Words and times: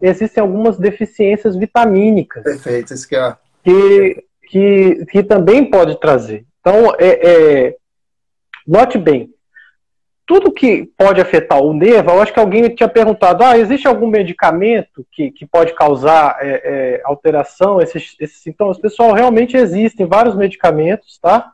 existem 0.00 0.40
algumas 0.40 0.78
deficiências 0.78 1.56
vitamínicas. 1.56 2.42
Perfeito, 2.42 2.92
isso 2.92 3.08
que 3.08 3.16
é. 3.16 3.36
Que, 3.64 4.24
que, 4.48 5.06
que 5.06 5.22
também 5.22 5.68
pode 5.68 5.98
trazer. 5.98 6.44
Então, 6.60 6.94
é, 6.98 7.28
é, 7.28 7.76
note 8.66 8.98
bem, 8.98 9.30
tudo 10.26 10.52
que 10.52 10.90
pode 10.98 11.20
afetar 11.20 11.60
o 11.62 11.72
nervo, 11.72 12.10
eu 12.10 12.20
acho 12.20 12.32
que 12.32 12.40
alguém 12.40 12.68
tinha 12.74 12.88
perguntado, 12.88 13.44
ah, 13.44 13.56
existe 13.56 13.86
algum 13.86 14.08
medicamento 14.08 15.06
que, 15.12 15.30
que 15.30 15.46
pode 15.46 15.72
causar 15.72 16.36
é, 16.40 16.48
é, 16.48 17.02
alteração, 17.04 17.80
esses, 17.80 18.16
esses 18.18 18.42
sintomas? 18.42 18.78
Pessoal, 18.78 19.12
realmente 19.12 19.56
existem 19.56 20.04
vários 20.04 20.34
medicamentos, 20.34 21.18
tá? 21.18 21.52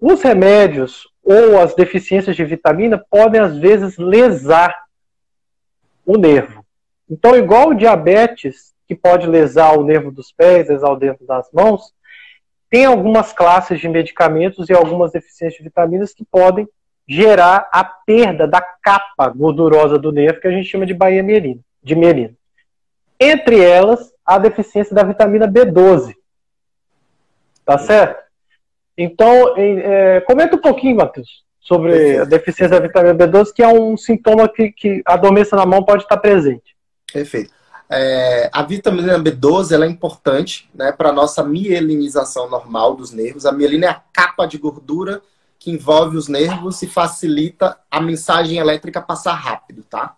Os 0.00 0.22
remédios 0.22 1.08
ou 1.24 1.60
as 1.60 1.74
deficiências 1.74 2.36
de 2.36 2.44
vitamina 2.44 3.04
podem, 3.10 3.40
às 3.40 3.58
vezes, 3.58 3.98
lesar 3.98 4.84
o 6.06 6.16
nervo. 6.16 6.57
Então, 7.10 7.36
igual 7.36 7.70
o 7.70 7.74
diabetes, 7.74 8.74
que 8.86 8.94
pode 8.94 9.26
lesar 9.26 9.78
o 9.78 9.84
nervo 9.84 10.10
dos 10.10 10.32
pés, 10.32 10.68
lesar 10.68 10.90
o 10.90 10.98
nervo 10.98 11.24
das 11.26 11.48
mãos, 11.52 11.92
tem 12.70 12.84
algumas 12.84 13.32
classes 13.32 13.80
de 13.80 13.88
medicamentos 13.88 14.68
e 14.68 14.74
algumas 14.74 15.12
deficiências 15.12 15.58
de 15.58 15.64
vitaminas 15.64 16.12
que 16.12 16.24
podem 16.24 16.68
gerar 17.06 17.68
a 17.72 17.82
perda 17.82 18.46
da 18.46 18.60
capa 18.60 19.28
gordurosa 19.28 19.98
do 19.98 20.12
nervo, 20.12 20.40
que 20.40 20.48
a 20.48 20.50
gente 20.50 20.68
chama 20.68 20.84
de 20.84 20.92
baía 20.92 21.22
mielina, 21.22 21.60
de 21.82 21.94
mielina. 21.94 22.34
Entre 23.18 23.58
elas, 23.58 24.12
a 24.24 24.38
deficiência 24.38 24.94
da 24.94 25.02
vitamina 25.02 25.48
B12. 25.48 26.14
Tá 27.64 27.78
certo? 27.78 28.22
Então, 28.96 29.54
é, 29.56 30.20
comenta 30.20 30.56
um 30.56 30.60
pouquinho, 30.60 30.96
Matheus, 30.96 31.44
sobre 31.60 32.18
a 32.18 32.24
deficiência 32.24 32.78
da 32.78 32.86
vitamina 32.86 33.14
B12, 33.14 33.52
que 33.54 33.62
é 33.62 33.68
um 33.68 33.96
sintoma 33.96 34.48
que, 34.48 34.70
que 34.72 35.02
a 35.06 35.16
dormência 35.16 35.56
na 35.56 35.64
mão 35.64 35.82
pode 35.82 36.02
estar 36.02 36.18
presente. 36.18 36.76
Perfeito. 37.12 37.52
É, 37.90 38.50
a 38.52 38.62
vitamina 38.62 39.18
B12 39.18 39.72
ela 39.72 39.86
é 39.86 39.88
importante 39.88 40.68
né, 40.74 40.92
para 40.92 41.08
a 41.08 41.12
nossa 41.12 41.42
mielinização 41.42 42.48
normal 42.48 42.94
dos 42.94 43.12
nervos. 43.12 43.46
A 43.46 43.52
mielina 43.52 43.86
é 43.86 43.88
a 43.88 44.02
capa 44.12 44.46
de 44.46 44.58
gordura 44.58 45.22
que 45.58 45.70
envolve 45.70 46.16
os 46.16 46.28
nervos 46.28 46.82
e 46.82 46.86
facilita 46.86 47.78
a 47.90 48.00
mensagem 48.00 48.58
elétrica 48.58 49.00
passar 49.00 49.34
rápido, 49.34 49.82
tá? 49.82 50.16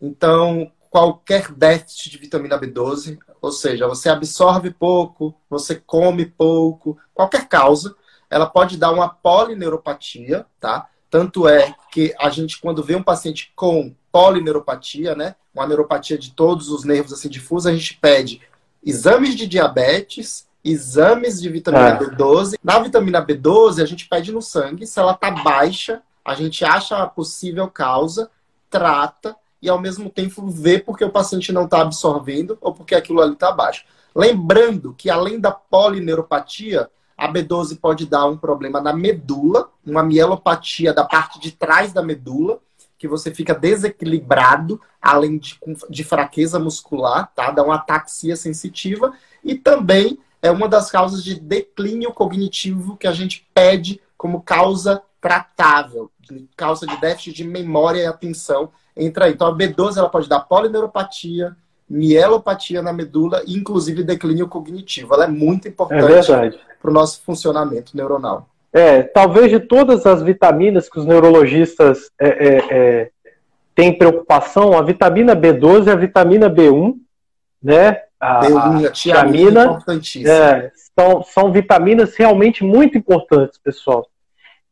Então, 0.00 0.70
qualquer 0.88 1.52
déficit 1.52 2.10
de 2.10 2.18
vitamina 2.18 2.58
B12, 2.58 3.18
ou 3.42 3.52
seja, 3.52 3.86
você 3.86 4.08
absorve 4.08 4.70
pouco, 4.70 5.34
você 5.50 5.74
come 5.74 6.24
pouco, 6.24 6.96
qualquer 7.12 7.48
causa, 7.48 7.94
ela 8.30 8.46
pode 8.46 8.78
dar 8.78 8.92
uma 8.92 9.08
polineuropatia, 9.08 10.46
tá? 10.60 10.88
Tanto 11.10 11.48
é 11.48 11.74
que 11.90 12.14
a 12.18 12.30
gente, 12.30 12.60
quando 12.60 12.82
vê 12.82 12.94
um 12.94 13.02
paciente 13.02 13.52
com 13.54 13.94
polineuropatia, 14.18 15.14
né? 15.14 15.36
Uma 15.54 15.64
neuropatia 15.64 16.18
de 16.18 16.32
todos 16.32 16.70
os 16.70 16.82
nervos 16.82 17.12
assim 17.12 17.28
difusa, 17.28 17.70
a 17.70 17.72
gente 17.72 17.96
pede 17.98 18.42
exames 18.84 19.36
de 19.36 19.46
diabetes, 19.46 20.44
exames 20.64 21.40
de 21.40 21.48
vitamina 21.48 21.90
é. 21.90 21.98
B12. 21.98 22.56
Na 22.62 22.80
vitamina 22.80 23.24
B12, 23.24 23.80
a 23.80 23.86
gente 23.86 24.08
pede 24.08 24.32
no 24.32 24.42
sangue, 24.42 24.88
se 24.88 24.98
ela 24.98 25.14
tá 25.14 25.30
baixa, 25.30 26.02
a 26.24 26.34
gente 26.34 26.64
acha 26.64 26.96
a 26.98 27.06
possível 27.06 27.68
causa, 27.68 28.28
trata 28.68 29.36
e 29.62 29.68
ao 29.68 29.80
mesmo 29.80 30.10
tempo 30.10 30.48
vê 30.48 30.80
porque 30.80 31.04
o 31.04 31.12
paciente 31.12 31.52
não 31.52 31.66
está 31.66 31.80
absorvendo 31.80 32.58
ou 32.60 32.74
porque 32.74 32.96
aquilo 32.96 33.22
ali 33.22 33.34
está 33.34 33.52
baixo. 33.52 33.84
Lembrando 34.12 34.94
que 34.98 35.08
além 35.08 35.38
da 35.38 35.52
polineuropatia, 35.52 36.90
a 37.16 37.32
B12 37.32 37.78
pode 37.78 38.04
dar 38.04 38.26
um 38.26 38.36
problema 38.36 38.80
na 38.80 38.92
medula, 38.92 39.70
uma 39.86 40.02
mielopatia 40.02 40.92
da 40.92 41.04
parte 41.04 41.38
de 41.38 41.52
trás 41.52 41.92
da 41.92 42.02
medula, 42.02 42.58
que 42.98 43.06
você 43.06 43.32
fica 43.32 43.54
desequilibrado, 43.54 44.80
além 45.00 45.38
de, 45.38 45.58
de 45.88 46.04
fraqueza 46.04 46.58
muscular, 46.58 47.32
tá? 47.34 47.50
Dá 47.50 47.62
uma 47.62 47.76
ataxia 47.76 48.34
sensitiva 48.34 49.12
e 49.44 49.54
também 49.54 50.18
é 50.42 50.50
uma 50.50 50.68
das 50.68 50.90
causas 50.90 51.22
de 51.22 51.38
declínio 51.38 52.12
cognitivo 52.12 52.96
que 52.96 53.06
a 53.06 53.12
gente 53.12 53.46
pede 53.54 54.00
como 54.16 54.42
causa 54.42 55.02
tratável, 55.20 56.10
causa 56.56 56.86
de 56.86 56.96
déficit 57.00 57.32
de 57.32 57.44
memória 57.44 58.02
e 58.02 58.06
atenção. 58.06 58.70
Entra 58.96 59.26
aí. 59.26 59.32
Então 59.32 59.46
a 59.46 59.56
B12 59.56 59.96
ela 59.96 60.08
pode 60.08 60.28
dar 60.28 60.40
polineuropatia, 60.40 61.56
mielopatia 61.88 62.82
na 62.82 62.92
medula 62.92 63.42
e 63.46 63.56
inclusive 63.56 64.02
declínio 64.02 64.48
cognitivo. 64.48 65.14
Ela 65.14 65.24
é 65.24 65.28
muito 65.28 65.68
importante 65.68 66.32
é 66.32 66.50
para 66.80 66.90
o 66.90 66.92
nosso 66.94 67.20
funcionamento 67.22 67.96
neuronal. 67.96 68.48
É, 68.78 69.02
talvez 69.02 69.50
de 69.50 69.58
todas 69.58 70.06
as 70.06 70.22
vitaminas 70.22 70.88
que 70.88 71.00
os 71.00 71.04
neurologistas 71.04 72.12
é, 72.16 72.28
é, 72.28 72.64
é, 72.70 73.10
têm 73.74 73.98
preocupação, 73.98 74.78
a 74.78 74.82
vitamina 74.82 75.34
B12 75.34 75.88
e 75.88 75.90
a 75.90 75.96
vitamina 75.96 76.48
B1, 76.48 76.94
né? 77.60 78.02
A, 78.20 78.40
B1, 78.40 78.86
a 78.86 78.90
tiamina, 78.92 79.78
é, 80.24 80.70
são, 80.96 81.24
são 81.24 81.50
vitaminas 81.52 82.14
realmente 82.14 82.62
muito 82.62 82.96
importantes, 82.96 83.58
pessoal. 83.58 84.06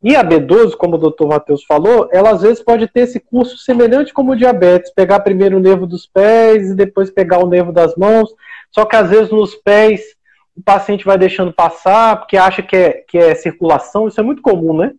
E 0.01 0.15
a 0.15 0.23
B12, 0.23 0.77
como 0.77 0.95
o 0.95 0.99
doutor 0.99 1.27
Matheus 1.27 1.65
falou, 1.65 2.07
ela 2.09 2.29
às 2.29 2.43
vezes 2.43 2.63
pode 2.63 2.87
ter 2.87 3.01
esse 3.01 3.19
curso 3.19 3.57
semelhante 3.57 4.13
como 4.13 4.31
o 4.31 4.37
diabetes, 4.37 4.93
pegar 4.93 5.19
primeiro 5.19 5.57
o 5.57 5.61
nervo 5.61 5.85
dos 5.85 6.05
pés 6.05 6.69
e 6.69 6.75
depois 6.75 7.09
pegar 7.09 7.39
o 7.39 7.49
nervo 7.49 7.73
das 7.73 7.93
mãos. 7.97 8.33
Só 8.71 8.85
que 8.85 8.95
às 8.95 9.09
vezes 9.09 9.31
nos 9.31 9.53
pés 9.53 10.15
o 10.57 10.61
paciente 10.63 11.05
vai 11.05 11.17
deixando 11.17 11.53
passar 11.53 12.17
porque 12.17 12.35
acha 12.35 12.63
que 12.63 12.75
é, 12.75 13.03
que 13.07 13.17
é 13.17 13.35
circulação, 13.35 14.07
isso 14.07 14.19
é 14.19 14.23
muito 14.23 14.41
comum, 14.41 14.75
né? 14.75 14.93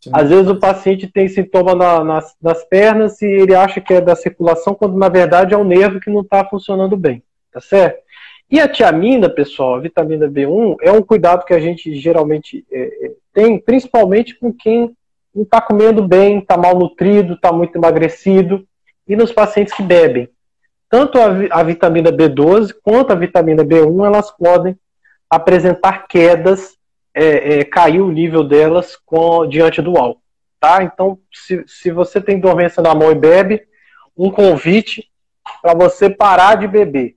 Sim. 0.00 0.10
Às 0.12 0.30
vezes 0.30 0.48
o 0.48 0.58
paciente 0.58 1.06
tem 1.06 1.28
sintoma 1.28 1.74
na, 1.74 2.02
nas, 2.02 2.34
nas 2.40 2.64
pernas 2.64 3.20
e 3.20 3.26
ele 3.26 3.54
acha 3.54 3.80
que 3.80 3.92
é 3.92 4.00
da 4.00 4.16
circulação, 4.16 4.74
quando 4.74 4.96
na 4.96 5.08
verdade 5.08 5.52
é 5.52 5.56
o 5.56 5.64
nervo 5.64 6.00
que 6.00 6.10
não 6.10 6.22
está 6.22 6.44
funcionando 6.44 6.96
bem, 6.96 7.22
tá 7.52 7.60
certo? 7.60 7.98
E 8.50 8.60
a 8.60 8.68
tiamina, 8.68 9.28
pessoal, 9.28 9.74
a 9.74 9.80
vitamina 9.80 10.28
B1, 10.28 10.76
é 10.80 10.92
um 10.92 11.02
cuidado 11.02 11.44
que 11.44 11.52
a 11.52 11.58
gente 11.58 11.94
geralmente 11.96 12.64
é, 12.70 13.06
é 13.06 13.12
tem, 13.34 13.58
principalmente 13.58 14.38
com 14.38 14.52
quem 14.52 14.96
não 15.34 15.42
está 15.42 15.60
comendo 15.60 16.06
bem, 16.06 16.38
está 16.38 16.56
mal 16.56 16.78
nutrido, 16.78 17.34
está 17.34 17.52
muito 17.52 17.76
emagrecido, 17.76 18.66
e 19.06 19.14
nos 19.14 19.30
pacientes 19.30 19.74
que 19.74 19.82
bebem. 19.82 20.28
Tanto 20.88 21.18
a, 21.18 21.26
a 21.50 21.62
vitamina 21.62 22.10
B12 22.10 22.74
quanto 22.82 23.12
a 23.12 23.16
vitamina 23.16 23.64
B1, 23.64 24.06
elas 24.06 24.30
podem 24.30 24.76
apresentar 25.28 26.06
quedas, 26.06 26.76
é, 27.14 27.58
é, 27.58 27.64
cair 27.64 28.00
o 28.00 28.10
nível 28.10 28.44
delas 28.44 28.96
com, 28.96 29.46
diante 29.46 29.82
do 29.82 29.96
álcool. 29.96 30.22
Tá? 30.60 30.82
Então, 30.82 31.18
se, 31.32 31.64
se 31.66 31.90
você 31.90 32.20
tem 32.20 32.40
dormência 32.40 32.82
na 32.82 32.94
mão 32.94 33.10
e 33.10 33.14
bebe, 33.14 33.62
um 34.16 34.30
convite 34.30 35.10
para 35.60 35.74
você 35.74 36.08
parar 36.08 36.56
de 36.56 36.66
beber. 36.66 37.15